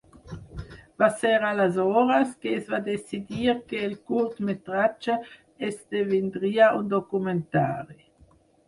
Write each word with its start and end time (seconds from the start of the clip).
Va 1.01 1.09
ser 1.23 1.33
aleshores 1.49 2.31
que 2.45 2.55
es 2.61 2.71
va 2.75 2.81
decidir 2.89 3.55
que 3.69 3.85
el 3.91 3.95
curtmetratge 4.15 5.21
esdevindria 5.71 6.73
un 6.81 6.95
documentari. 6.99 8.05